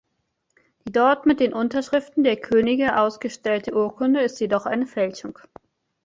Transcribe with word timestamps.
Die 0.87 0.91
dort 0.91 1.27
mit 1.27 1.39
den 1.39 1.53
Unterschriften 1.53 2.23
der 2.23 2.35
Könige 2.37 2.97
ausgestellte 2.99 3.75
Urkunde 3.75 4.23
ist 4.23 4.39
jedoch 4.39 4.65
eine 4.65 4.87
Fälschung. 4.87 5.37